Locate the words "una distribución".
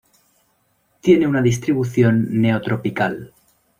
1.27-2.41